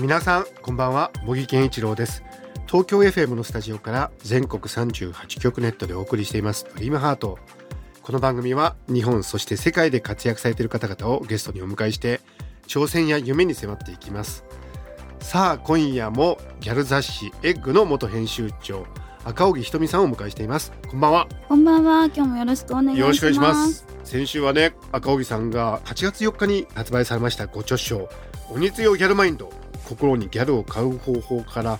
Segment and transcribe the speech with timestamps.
[0.00, 1.10] 皆さんこんばんは。
[1.26, 2.24] 茂木健一郎です。
[2.66, 6.64] 東京 FM のスタジオから全国38局ネットでお送りしています。
[6.64, 7.38] ドリームハート。
[8.00, 12.22] この番組は日本そして世界で活躍されている方々をゲストにお迎えして
[12.66, 14.42] 挑戦や夢に迫っていきます。
[15.20, 18.86] さあ今夜もギャル雑誌エッグの元編集長
[19.26, 20.72] 赤荻ひとみさんをお迎えしています。
[20.88, 21.28] こんばんは。
[21.46, 22.06] こんばんは。
[22.06, 23.00] 今日もよろしくお願いします。
[23.00, 23.86] よろしくお願いします。
[24.04, 28.08] 先週はね、赤荻さんが8月4日に発売されましたご著書、
[28.48, 29.52] 鬼強ギャルマインド、
[29.90, 31.78] 心にギャルを買う方法から、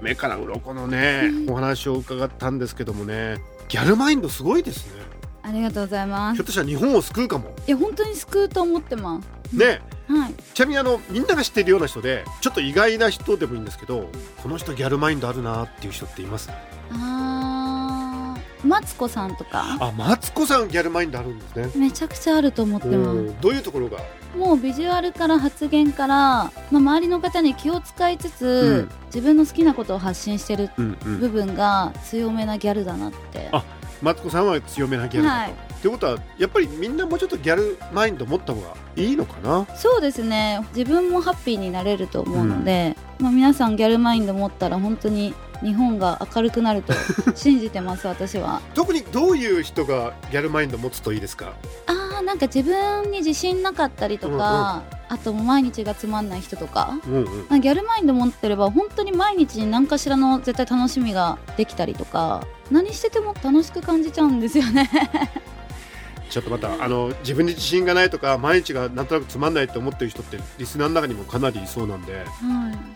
[0.00, 5.02] 目から鱗のね、お話を伺ったんですけどもね、ギャルマインドすごいですね。
[5.42, 6.46] ありがとうございますひょっ。
[6.46, 7.52] としたら日本を救うかも。
[7.66, 9.56] いや本当に救うと思ってます。
[9.56, 10.34] ね、はい。
[10.54, 14.08] ちなみにあの、みんなが知ってるような人で、ちょっと意外な人でもいいんですけど、
[14.40, 16.48] この人ギャルマインドあるなっていう人っています？
[16.92, 21.70] あーマツコさんとかあ、マツコさんギャルマインドあるんですね。
[21.74, 24.04] めちゃくちゃあると思っておまーどういうところがす。
[24.36, 28.90] もうビジュアルから発言から、まあ、周りの方に気を使いつつ、うん。
[29.06, 31.20] 自分の好きなことを発信してるうんうん。
[31.20, 33.48] 部分が強めなギャルだなって。
[33.52, 33.62] あ
[34.00, 35.40] マツコさんは強めなギャルだと。
[35.42, 35.50] はい。
[35.52, 39.66] ってことはやっぱりみんなもうちょっとギャルマインド持った方がいいのかな？
[39.76, 40.64] そうですね。
[40.74, 46.92] 自分もハッピーになれると思うので、まあ、皆さんギャルマインド持ったら本当に日本が明るくなると
[47.36, 48.60] 信じてます私は。
[48.74, 51.52] 特にどういう人がギャルマインド持つといいですか？
[51.86, 57.24] あーなんか自分に自信なかったりとか、あともう毎日がつまんない人とかうんうん。
[57.48, 64.90] まあギャルマインド持ってれば本当に毎日に何かしらの絶対楽しみができたりとか何してても楽しく感じちゃうんですよね。
[66.30, 72.14] ちょっとまたあの自分に自信がないとか毎日がなんとなくつまんないって思ってる人ってリスナーの中にもかなりいそうなんで。
[72.14, 72.24] は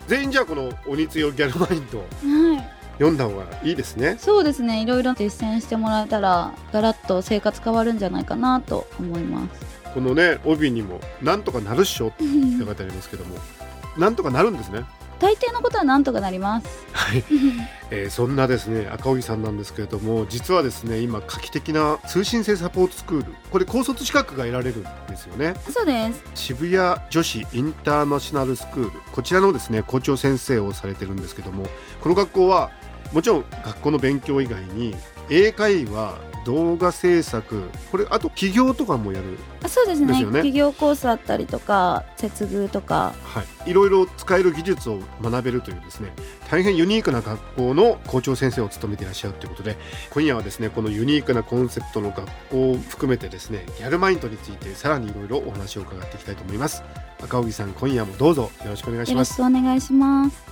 [0.06, 1.98] 全員じゃあこの鬼強ギャルマインド。
[1.98, 4.16] い、はい、読んだ方がいいですね。
[4.18, 4.82] そうですね。
[4.82, 9.66] いろいろ実践してもらえたらガラッと生活変わるんじゃないかなと思います。
[9.92, 13.36] このね帯にもなんとかなるっしょって書いてありますけども。
[13.96, 14.84] なんとかなるんですね。
[15.18, 16.66] 大抵のことはなんとかなります。
[16.92, 17.24] はい、
[17.90, 23.34] えーそんなですね赤荻さんなんですけれども実はですね今画期的な通信制サポートスクール。
[23.50, 25.54] これ高卒資格が得られるんですよね。
[25.70, 26.22] そうです。
[26.34, 28.90] 渋谷女子インターナショナルスクール。
[29.12, 31.66] こちらのですね校長先生をされてるんですけども
[32.02, 32.70] この学校は
[33.12, 34.94] もちろん学校の勉強以外に
[35.30, 40.06] 英会話動画制作これあと起業とかもやる、あそうですね。
[40.06, 40.34] ですよね。
[40.34, 43.14] 企業コースあったりとか接遇とか。
[43.24, 46.12] はい、いろいろ使える技術を学べるというですね
[46.48, 49.76] 大変ユニークな学校の校長先生を務めていらっしゃるということで
[50.12, 56.84] 今夜はですねこのユニークなコンセプトの学校を含めてですねギャルマインドについてさらにいろいろお話を伺っていきたいと思います。
[57.22, 60.45] 赤荻さん今夜もどうぞよろしくお願いしよろしますくお願いします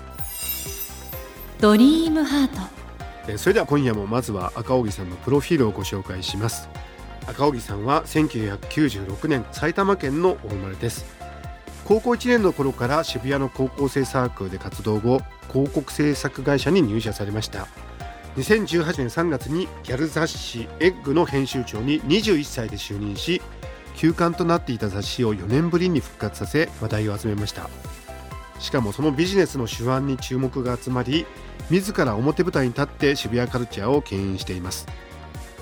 [1.64, 2.60] ドリームハート。
[3.26, 6.69] えーそれでは今夜もまずは赤荻さんのプロフィールをご紹介します。
[7.26, 11.06] 赤荻さんは1996年埼玉県のお生まれです。
[11.86, 17.66] 高校1年の頃から渋谷の高校生サークルで活動後広告制作会社に入社されました。
[18.36, 23.41] 2018年3月にギャル雑誌「エッグの編集長に21歳で就任し
[23.96, 27.70] 休刊となっていた雑誌を4年ぶりに復活させ話題を集めました。
[28.59, 31.26] しかもそのビジネスの手腕に注目が集まり
[31.70, 34.87] 自ら表舞台に立って渋谷カルチャーを牽引しています。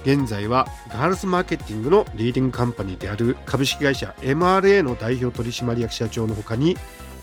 [0.03, 6.77] 現在はガールズマーケティングのリーディングカンパニーである株式会社 MRA の代表取締役社長のほかに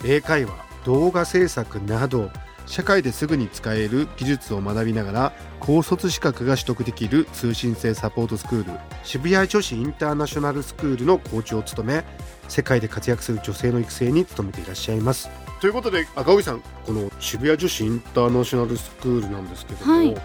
[0.04, 0.52] 英会話
[0.86, 2.30] 動画制作など
[2.64, 12.04] 社会ですぐに使える技術を学びながら高卒資格が取得できる通信制サポートスクール渋谷女子インターナショナルスクールの校長を務め
[12.48, 15.49] 世界で活躍する女性の育成に努めていらっしゃいます。
[15.60, 20.16] ということで赤荻さんこの渋谷女子インターナショナルスクールなんですけども、はい。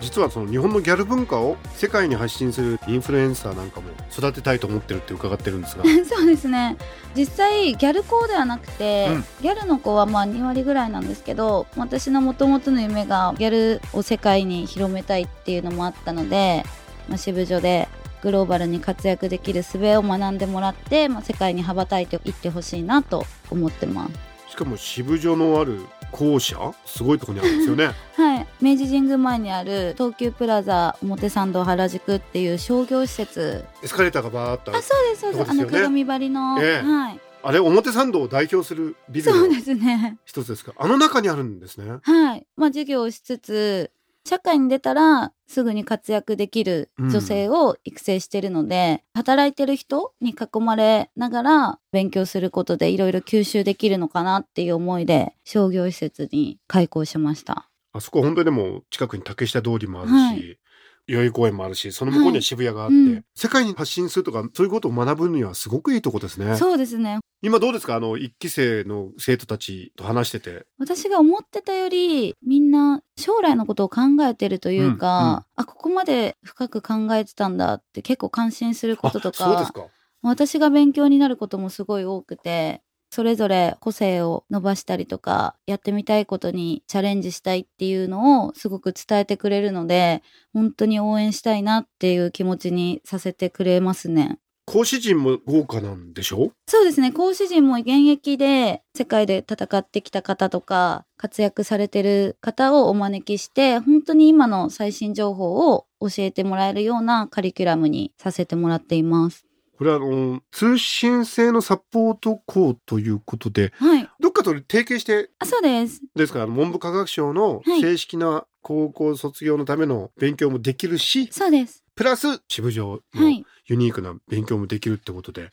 [0.00, 5.84] 実はその日本のギャル文化を世界に発信するインフルエンサーなんかも育てたいと思ってるって伺ってるんですが。
[6.04, 6.76] そうですね。
[7.16, 9.24] 実際ギャル校ではなくて、うん。
[9.42, 16.64] ギャルの子はまあ2割ぐらいなんですけど私のもともとの夢がギャルを世界に広めたいっていうのもあったので、
[17.08, 17.88] まあ、渋女で
[18.22, 24.33] グローバルに活躍できる術を学んでもらって、まあ、世界に羽ばたいていってほしいなと思ってます。
[24.54, 25.80] しかも渋女のある
[26.12, 27.86] 校舎すごいところにあるんですよね。
[28.16, 33.64] はい、明治神宮前にある東急プラザ表参道原宿っていう商業施設。
[33.82, 35.50] エスカレーターがバーっとあそうですそうです。
[35.50, 36.86] あの鏡張りの、ええ。
[36.86, 37.20] はい。
[37.42, 40.18] あれ表参道を代表するビルのそうですね。
[40.24, 40.72] 一つですか？
[40.76, 41.98] あの中にあるんですね。
[42.02, 42.46] はい。
[42.56, 43.90] まあ授業をしつつ
[44.26, 57.68] 社会に出たらすぐに活躍できる女性を育成してるので、働いてる人に囲まれながら勉強することでいろいろ吸収できるのかなっていう思いで商業施設に開校しました。
[57.92, 60.58] あそこ本当にでも近くに竹下通りもあるし、はい
[61.06, 63.24] 代々木公園もあるしその向こうには渋谷があって、はいうん。
[63.34, 66.56] 世界に発信するとかそういうことを学ぶにはすごくいいとこですね。
[66.56, 67.18] そうですね。
[67.42, 67.96] 今どうですか？
[67.96, 70.64] あの一期生の生徒たちと話してて。
[70.78, 75.42] 私が思ってたよりみんな将来のことを考えてるというか、うんうん。
[75.56, 79.86] あここまで深く考えてたんだって結構感心することとあそうですかか。
[80.22, 82.80] 私が勉強になることもすごい多くて
[83.14, 94.40] それぞれ個性を伸ばしたりとかやってみたいことにチャレンジしたいっていうのをすごく伝えてくれるので本当に応援したいなっていう気持ちにさせてくれますね。
[94.66, 96.50] 講師陣も豪華なんでしょ？
[96.66, 109.46] そうですね講師陣も現役で世界で戦ってきた方とか活躍されてる方をお招きして本当に今の最新情報を教えてもらえるようなカリキュラムにさせてもらっています。
[109.76, 114.08] これはあの通信制のサポート校ということではい。
[114.20, 116.00] どっかと提携してあそうです。
[116.14, 121.84] ですから文部科学省のはい正式な高校卒業のための勉強もできるし、そうです。
[121.94, 123.44] プラス支部上はのい。
[123.66, 125.50] ユニークな勉強もできるってことで、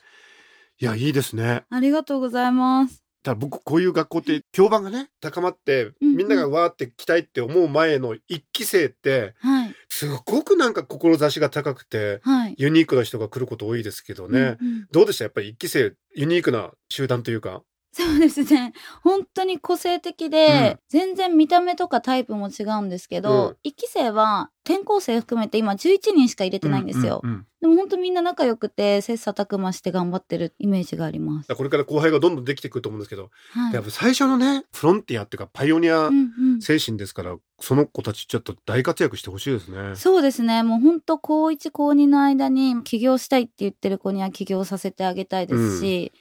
[0.80, 3.01] い、やいいですねありがとうございます。
[3.24, 6.18] だ僕こういう学校って評判がね高まってうんうん。
[6.18, 9.76] みんながわーって来たいって思う前の一期生ってはい。
[9.90, 12.56] すごくなんか志が高くてはい。
[12.58, 14.88] ユニークな人が来ること多いですけどね、うんうん。
[14.92, 15.26] どうでした？
[15.26, 17.62] やっぱり一期生ユニークな集団というか
[17.94, 18.74] そうですね。
[19.04, 27.22] 本当に個性的で、全然見た目とかタイプも違うんですけど、うん一期生は転校生含めて今11人しか入れてないんですよ。
[27.24, 31.56] うんうんうんでも本当みんな仲良くて切磋琢磨して頑張ってるイメージがあります。
[31.56, 33.74] これから後輩がどんどんできてくると思うんですけど、はい。
[33.76, 39.96] やっぱ最初のねフロンティアっていうかパイオニアうんうん精神ですから、その子たちちょっと大活躍してほしいですね。
[39.96, 40.64] そうですね。
[40.64, 46.12] もう本当高1高2の間に起業したいって言ってる子には起業させてあげたいですし、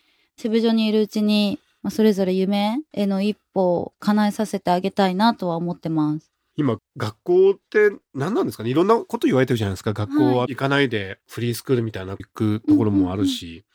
[0.40, 6.32] 渋所にいるうちに、まあ、それぞれ夢への一歩を叶えさせてあげたいなとは思ってます。
[6.56, 8.70] 今学校って何なんですかね？
[8.70, 9.92] いろんなこと言われてるじゃないですか？
[9.92, 13.66] 学校は行かないでフリースクールみたいな行くところもあるし、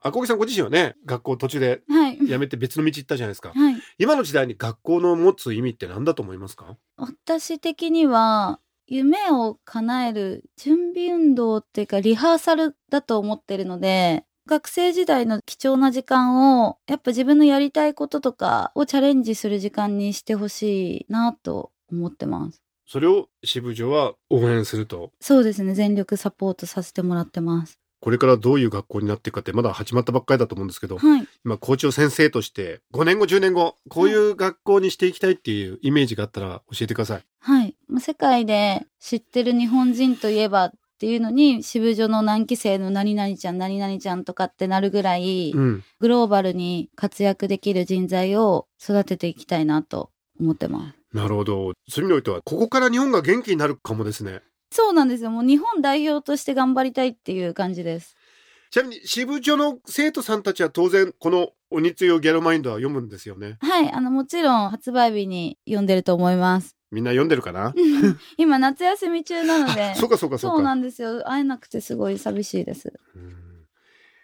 [0.00, 2.18] 赤木さんご自身はね学校途中ではい。
[2.18, 3.52] 辞めて別の道行ったじゃないですか。
[3.54, 3.76] はい。
[3.98, 6.76] 今の時代に学校の持つ意味って何だと思いますか？
[6.96, 22.62] 私的には夢を叶える準備運動っていうかリハーサルだと思ってるので学生時代の貴重な時間をやっぱ自分のやりたいこととかをチャレンジする時間にしてほしいなと思ってます。
[22.86, 25.10] それを支部長は応援すると？
[25.20, 25.74] そうですね。
[25.74, 27.80] 全力サポートさせてもらってます。
[27.98, 31.26] これからどういう学校になっていくかってまだ始まったばっかりだと思うんですけどはい。
[31.44, 37.24] 今校長先生として5年後10年後こういう学校にしていきたいっていうイメージがあったら教えてください。
[37.40, 37.74] はい。
[37.88, 50.08] まあ世界で知ってる日本人といえばっていうのに渋所の何期生の何々ちゃん何々ちゃんとかってなるぐらい、うん、グローバルに活躍できる人材を育てていきたいなと
[50.40, 51.14] 思ってます。
[51.14, 51.74] なるほど。
[51.86, 54.40] そういう意味においてはここから日本が元気になるかもですね。
[54.70, 55.30] そうなんですよ。
[55.30, 58.16] もう日本代表として頑張りたいっていう感じです。
[58.70, 63.58] ちなみに支部長の生徒さんたちは当然この鬼強ギャルマインドは読むんですよね。
[63.60, 66.75] はい、あのもちろん発売日に読んでると思います。
[66.90, 67.74] みんな読んでるかな？
[68.36, 70.56] 今夏休み中なので、 そうかそうかそうか。
[70.56, 71.22] そうなんですよ。
[71.28, 72.92] 会えなくてすごい寂しいです。
[73.14, 73.34] うん。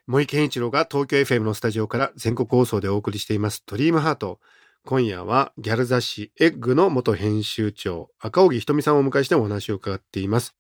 [0.07, 4.41] 森健一郎が東京 FM のスタジオから全国放送でお送りしています「ドリームハート。
[4.85, 10.57] 今夜はギャル雑誌エッグの元編集長赤荻ひとみさんをお迎えしてお話を伺っています。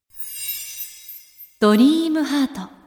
[1.59, 2.82] ドリームハート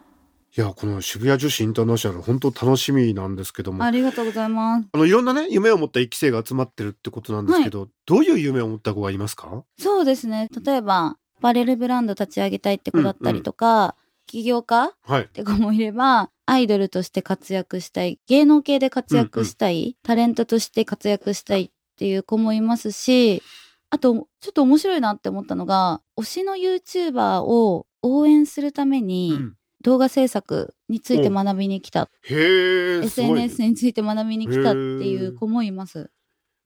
[0.57, 3.83] いやこの渋谷女子インターナショナル本当楽しみなんですけども。
[3.83, 4.87] ありがとうございます。
[4.93, 9.65] あのいろんなね夢を持った一期生が集まってるってことなんですけど、どういう夢を持った子がいますか？
[9.77, 10.47] そうですね。
[10.65, 13.95] 例えば、アパレルブランド立ち上げたいって子だったりとか、
[14.27, 15.23] 起業家はい。
[15.23, 23.43] って子もいれば、アイドルとして活躍したい、芸能系で活躍したい、タレントとして活躍したいっていう子もいますし、
[23.89, 29.53] あと、ちょっと面白いなって思ったのが、推しの YouTuber を応援するためうに、ん
[29.85, 36.09] 動画制作について学びに来た、へえ SNS について学びに来たっていう子もいます。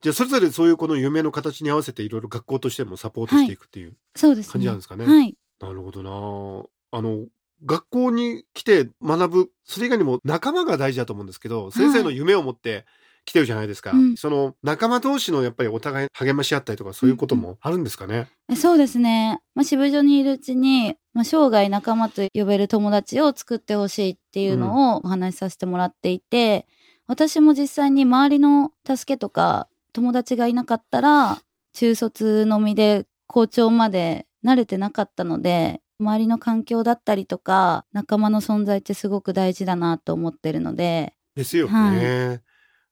[0.02, 3.98] じゃあそれぞれそういうこの夢の形に合わせていろいろ学校としてもサポートしていくっていう。
[4.18, 5.06] 感じなんですかね。
[5.06, 5.36] はい。
[5.60, 7.26] なるほどなあの
[7.66, 12.86] 学校に来て学ぶそれ以外にも仲間が大事だと思うんですけど先生の夢を持って
[13.30, 14.18] 来てるじゃないですか、うん。
[14.18, 19.40] その仲間同士のやっぱりお互い励まし合ったりとかそういうこともあるんですかね、えそうですね。
[19.54, 26.66] まあ、渋所にいるうちに、まあ、生涯仲間と呼べる友達を作ってほしいっていうのをお話しさせてもらっていて、
[27.06, 31.40] 私も実際に周りの助けとか友達がいなかったら
[31.74, 41.14] 中卒のみで校長まで慣れてなかったので周りの環境だったりとか仲間の存在ってすごく大事だなと思ってるので。
[41.36, 42.42] ですよね。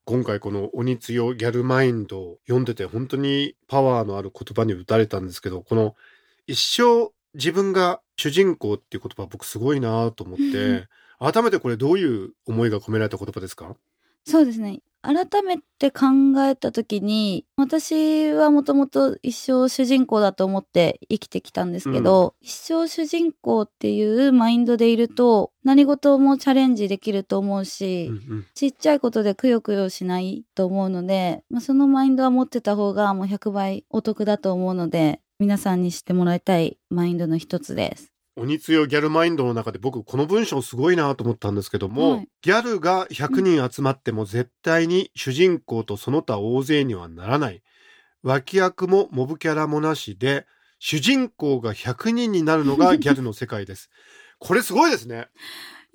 [0.10, 5.96] 今回この鬼強ギャルマインドを読んでて本当にパワーのある言葉に打たれたんですけど、この
[6.48, 10.88] 一生自分が主人公っていう言葉僕すごいなと思って、
[11.20, 13.76] 改めてこれどういう思いが込められた言葉ですか？
[14.24, 16.08] そうですね改めて考
[16.40, 38.17] えた時に私はもともと一生主人公だと思って生きてきたんですけど、一生主人公っていうマインドでいると何事もチャレンジできると思うし、うんうんちっちゃいことでくよくよしないと思うので、まあ、そのマインドは持ってた方がもう100倍お得だと思うので皆さんに知ってもらいたいマインドの一つです。
[38.38, 42.30] 鬼強ギャルマインドの中で僕この文章すごいなと思ったんですけども、はい。
[42.44, 47.64] ギャルが100人集まっても絶対に主人公とその他大勢にはならない。
[48.22, 50.46] 脇役もモブキャラもなしで
[50.80, 53.90] 主人公が100人になるのが ギャルの世界です。
[54.38, 55.30] これすごいですね。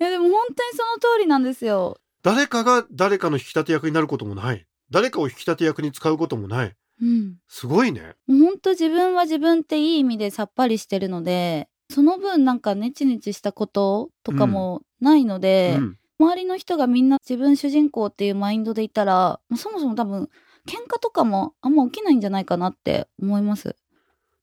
[0.01, 1.97] いやでも本当にその通りなんですよ。
[2.23, 4.65] 誰かが誰かの引き立て役になることもない。
[4.89, 6.75] 誰かを引き立て役に使うこともない。
[7.01, 7.37] うん。
[7.47, 8.15] すごいね。
[8.27, 20.29] 本当自分は自分っていい意味でさっぱりしてるのでその分なんかネチネチしたこととかもないので、うん周りの人がみんな自分主人公っていうマインドでいたらそもそも多分
[20.67, 23.69] 喧嘩とかもあんま起きないんじゃないかなって思います。
[23.69, 23.71] っ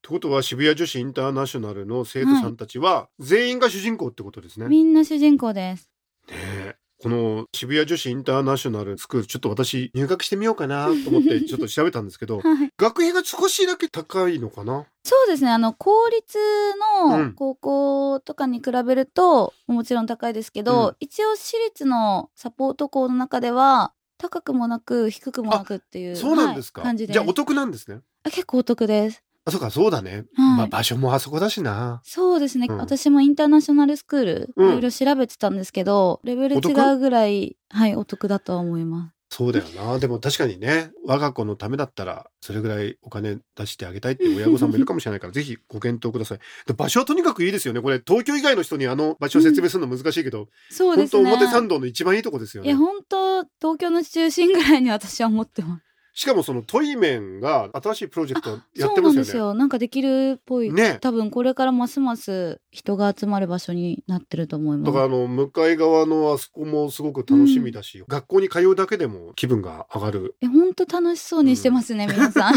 [0.02, 4.64] てことは渋谷女子インターナショナルの生徒さんたちは全員が主人公ってことですね。
[4.64, 5.90] ねみんな主人公です。
[6.28, 12.70] えこの渋谷女子インターナショナルスクールちょっと私入学してみようかなと思ってちょっと調べたんですけど はい。
[12.76, 14.84] 学費が少しだけ高いのかな？
[15.02, 15.50] そうですね。
[15.50, 29.22] あの、公立うんの高校とかに比べると、もちろん高いですけど、うん一応私立のサポート校の中では、高くもなく低くもなくっていうそうなんですか、はい感じですじゃあお得なんですねあ結構お得です。
[29.44, 30.24] あそうかそうだね、はい。
[30.34, 32.00] まあ場所もあそこだしな。
[32.04, 32.76] そうですね、うん。
[32.78, 34.68] 私もインターナショナルスクール、うん。
[34.68, 39.20] いろいろ調べてたんですけど、レベル違うぐらい、はい、お得だとは思います。
[39.32, 39.98] そうだよな。
[40.00, 46.38] でも確かにね我が子のためだったらそれぐらいお金出してあげたいって親御さんもいるかもしれないから ぜひご検討ください。
[46.66, 47.80] で場所はとにかくいいですよね。
[47.80, 51.32] これ東京以外の人にあの場所を説明するの難しいけど、本当そうですね。
[51.32, 55.89] 表参道の一番いいとこですよいや、ね本当東京の中心ぐらいに私は思ってます。
[56.20, 59.54] しかもそのトイメンが新しいプロジェクトやっそうてますよねなんですよ。
[59.54, 60.70] なんかできるっぽい。
[60.70, 64.86] ね多分これからますます人が集まる場所になってると思います。
[64.88, 72.54] だからあの向かい側のあそこもすごく楽しみだし、学校に通うだけでも気分が上がるえ、本当楽しそうにしてますね、皆さん。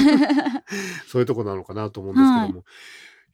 [1.08, 2.64] そういうとこなのかなと思うんですけども、い、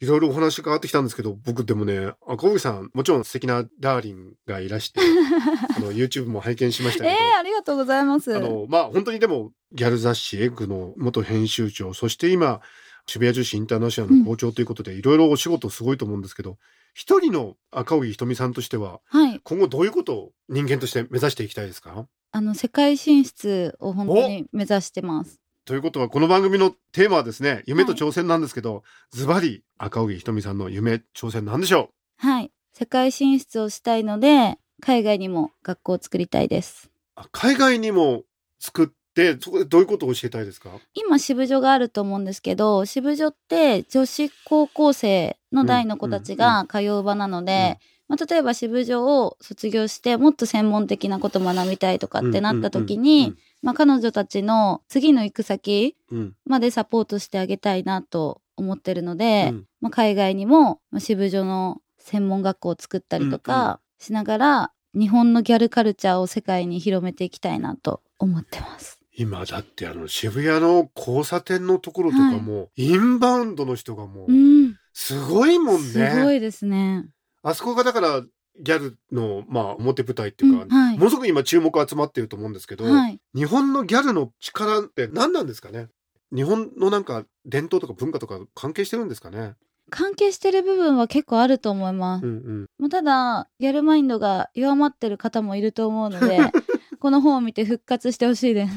[0.07, 4.99] ろいろお話変わってきたんですけど僕でもね赤荻さんもちろん素敵なダーリンがいらして
[5.75, 8.35] あの YouTube も拝見しましたけど、えー、ありがとうございます。
[8.35, 12.61] あのまあ本当にでもギャル雑誌「エッグの元編集長そして今
[13.07, 16.57] 渋谷女子インターナショナルの校長ということでいろいろお仕事すごいと思うんですけど
[16.93, 19.39] 一人の赤荻ひとみさんとしてははい。
[19.43, 22.07] 今後どういうことを人間として目指していきたいですか？
[22.31, 25.38] あの、世界進出を本当に目指してます。
[25.69, 32.51] ということはこの番組のテーマはですね夢と挑戦なんですけど、ズバリ赤荻ひとみさんの夢挑戦なんでしょはい。
[32.73, 36.89] 世界進出をしたいので、海外にも学校を作りたいです。
[37.31, 38.23] 海外にも
[38.57, 40.71] 作ってそこでどういうことを教えたいですか？
[40.95, 68.99] 今、支部女があると思うんですけど、支部女って女子高校生の代の子たちが通う場なので、まあ、例えば支部女を卒業してもっと専門的なこと学びたいとかってなった時に、まあ、彼女たちの次の行く先うんうんまでサポートしてあげたいなと思ってるので、うんまあ、海外にもまあ支部女の専門学校を作ったりとうんうんかしながら、日本のギャルカルチャーを世界に広めていきたいなと思ってます。
[69.13, 76.23] 今だってあの渋谷の交差点のところとかも、インバウンドの人がもううん、すごいもんすね。
[76.23, 77.09] ごいですね。
[77.43, 78.23] あそこがだから
[78.59, 83.19] ギャルのまあ表舞台っていうか、うんはいものすごく今注目集まっていると思うんですけど、はい。
[83.33, 85.87] 日本のギャルの力って何なんですかね？
[86.35, 89.53] 日本のなんか伝統とか文化とか関係してるんですかね？
[89.89, 92.25] 関係してる部分は結構あると思います。
[92.25, 96.39] うんうんまあただ、ギャルマインドが弱まってる方もいると思うので、
[96.99, 98.73] この本を見て復活してほしいです。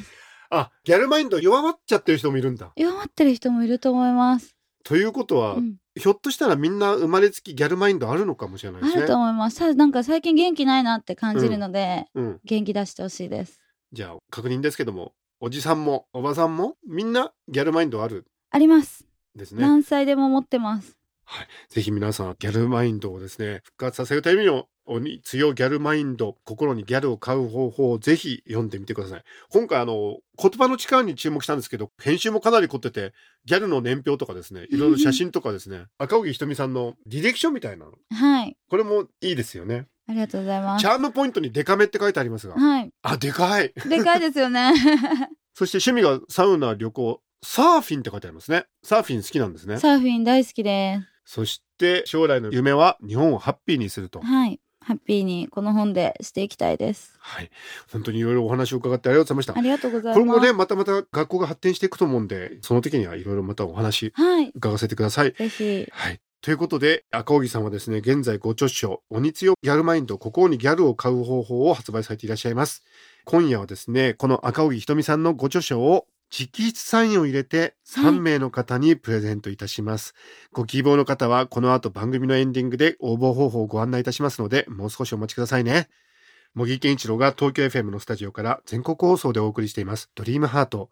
[0.51, 2.73] あギャルマインド弱まっちゃってる人もいるんだ。
[2.77, 4.55] 弱まってる人もいると思います。
[4.85, 9.15] ということは、うんひょっとしたらみんな生まれつきギャルマインドあるのかもしれないですねあると。
[9.15, 9.59] 思います。
[9.59, 13.61] ただなんか最近元気ないなって感じるので、うん、元気出してほしいです。
[13.93, 19.05] じゃあ確認ですけどもおじさんもおばさんもみんなギャルマインドあるあります。
[19.37, 19.61] んですね。
[19.61, 20.97] 何歳でも持ってます。
[21.69, 29.23] ぜひ皆さん、ギャルマインドをですね、復活させるために強ギャルマインド、心にギャルを買う方法をぜひ読んでみてください。
[29.51, 33.13] 今回あの、言葉の力に注目したんですけど、編集もかなり凝ってて、
[33.45, 37.93] ギャルの年表とかですね、いろいろ写真とかですね、 赤荻ひとみさんのディレクションみたいなの。
[38.11, 38.57] はい。
[38.69, 39.87] これもいいですよね。
[40.09, 40.83] ありがとうございます。
[40.83, 42.55] チャームポイントにデカめって書いてありますが。
[42.55, 42.91] はい。
[43.03, 43.73] あ、でかい。
[43.89, 44.73] でかいですよね。
[45.55, 48.65] そして趣味がサウナ、旅行、サーフィンって書いてありますね。
[48.83, 49.79] サーフィン好きなんですね。
[49.79, 51.01] サーフィン大好きで
[51.33, 54.27] そして将来の夢は日本をハッピーにするとす。。
[54.27, 54.61] はい。
[54.83, 57.17] ハッピーにこの本でしていきたいです。
[57.21, 57.51] はい。
[57.91, 59.63] 本当にいろいろお話を伺ってありがとうございましたあ。
[59.63, 60.21] りがとうございます。
[60.21, 64.53] 今後ね、またまた学校が発展していくと思うんで、その時にはいろいろまたお話はい。
[64.55, 65.33] 伺わせてください。
[65.33, 65.87] ぜひ。
[65.91, 66.21] はい。
[66.43, 72.85] ということで、赤荻さんはですね、現在ご著書、鬼強ギャルマインド、心にギャルを買う方法を発売されていらっしゃいます。
[73.25, 80.15] 今夜はですね、この赤荻ひとみさんのご著書を直筆サインを入れて3名の方にプレゼントいたします。
[80.51, 85.91] ご希望の方はこの後番組のエンディングで応募方法をご案内いたしますので、もう少しお待ちくださいね。
[86.55, 90.89] 茂木健一郎が東京 FM のスタジオから全国放送でお送りしています、ドリームハート。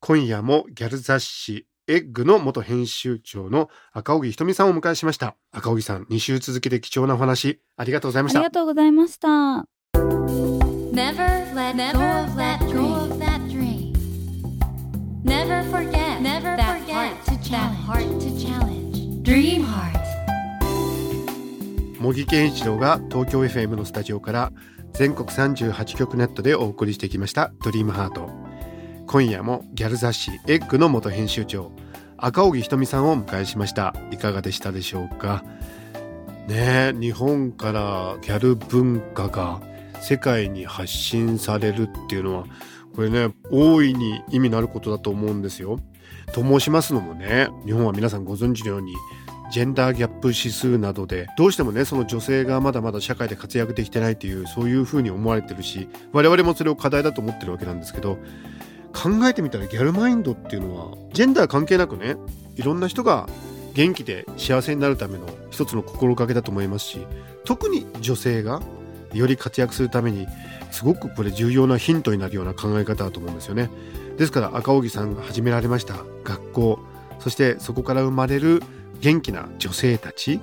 [0.00, 5.36] 今夜もギャル雑誌エッグの元編集長の赤荻ひとみさんをお迎えしました。
[5.52, 8.50] 赤荻さん、2週続けて貴重なお話、ありがとうございましたありが。
[8.50, 9.66] とうございました。
[15.50, 17.84] Never forget Never that forget heart to that challenge.
[17.84, 19.22] heart to challenge.
[19.24, 19.98] Dream heart.
[22.00, 24.52] 茂木健一郎が東京 FM のスタジオから
[24.92, 28.30] 全国38局ネットでお送りしてきました「ドリームハート
[29.08, 31.72] 今夜もギャル雑誌「エッグの元編集長
[32.16, 35.42] 赤荻ひとみさんをお迎えしましたいかがでしたでしょうか？
[36.48, 39.60] ねえ日本からギャル文化が
[40.00, 42.44] 世界に発信されるっていうのは
[43.00, 45.80] これね大いに意味のあることだと思うんですよ。
[46.34, 48.94] と申しますのもね日本は皆さんご存知のように
[49.50, 58.18] ジェンダーギャップ指数などでどうしてもねその女性がまだまだ社会で活躍できてないっていうそういうふうに思われてるし我々もそれを課題だと思ってるわけなんですけど
[58.92, 62.16] 考えてみたらギャルマインドっていうのはジェンダー関係なくね
[62.56, 63.30] いろんな人が
[63.72, 67.06] 元気で幸せになるための一つの心がけだと思いますし
[67.46, 68.60] 特に女性が
[69.12, 70.26] より活躍するために
[70.70, 73.70] すごくこれ重要なヒントになるような考え方だと思うんですよね。
[74.16, 75.94] ですから赤荻さんが始められました
[76.24, 76.78] 学校
[77.18, 78.62] そしてそこから生まれる
[79.00, 80.40] 元気な女性たち。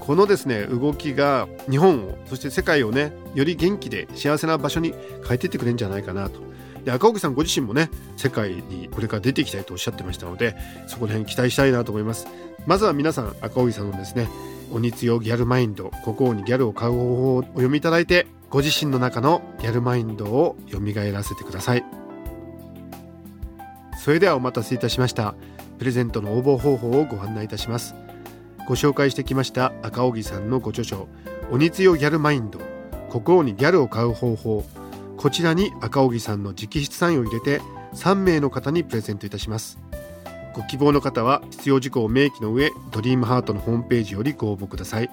[0.00, 4.94] このですね動きが日本をそして世界をねより元気で幸せな場所に
[5.26, 6.40] 変えていってくれるんじゃないかなと。
[6.82, 12.26] で赤荻さんご自身もね世界にこれから出ていきたいとおっしゃってましたのでそこら辺期待したいなと思います。
[12.66, 14.28] まずは皆さん赤荻さんのですね
[14.72, 20.78] 鬼強ギャルマインド心にギャルを買う方法をお読みいただいてご自身の中のギャルマインドを蘇
[21.12, 21.84] らせてください。
[23.98, 25.34] それではお待たせいたしました。
[25.78, 27.94] プレゼントの応募方法をご案内いたします。
[28.66, 31.08] ご紹介してきました赤荻さんのご著書
[31.50, 32.58] 鬼強ギャルマインド
[33.10, 34.64] 心にギャルを買う方法。
[35.16, 37.60] こちらに赤荻さんの直筆サインを入れて
[37.94, 39.78] 3名の方にプレゼントいたします。
[40.54, 45.10] ご希望の方は必要事項を明記の上ドリームハートのホームページよりご応募ください。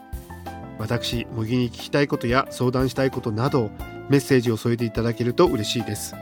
[0.78, 3.70] 私茂木に聞きたいことや相談したいことなど
[4.10, 6.16] メッセージを添えていただけると嬉しいです。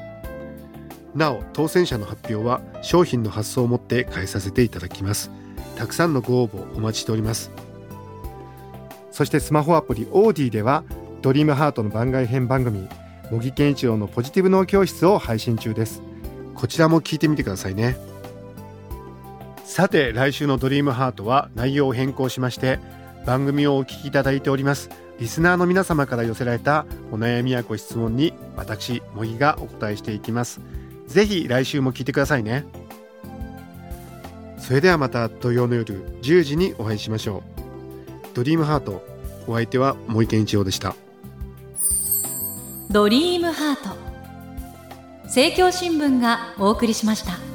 [1.15, 5.31] なお当選者の発表は商品の発送をもって返させていただきます。
[5.75, 7.51] たくさんのご応募お待ちしております。
[9.11, 10.83] そしてスマホアプリオーディでは
[11.21, 12.87] ドリームハートの番外編番組
[13.31, 16.01] 茂木健一郎のポジティブ脳教室を配信中です。
[16.55, 18.12] こちらも聞いてみてくださいね。
[19.63, 22.79] さて来週のドリームハートは内容を変更しまして
[23.25, 24.89] 番組をお聞きいただいております。
[25.19, 30.59] リスナーの皆様から寄せられたお悩みやご質問に私茂木がお答えしていきます。
[31.07, 32.65] ぜひ来週も聞いてくださいね。
[34.57, 37.43] それではまた土曜の夜10時にお会いしましょ
[38.31, 38.35] う。
[38.35, 39.05] ドリームハート
[39.47, 40.95] お相手は森健一郎でした。
[42.89, 43.95] ドリームハート。
[45.23, 47.52] 政教新聞がお送りしました。